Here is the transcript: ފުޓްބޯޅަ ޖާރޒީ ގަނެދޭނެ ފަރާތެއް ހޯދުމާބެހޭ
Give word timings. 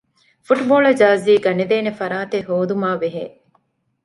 ފުޓްބޯޅަ 0.45 0.91
ޖާރޒީ 0.99 1.33
ގަނެދޭނެ 1.45 1.91
ފަރާތެއް 1.99 2.47
ހޯދުމާބެހޭ 2.49 3.23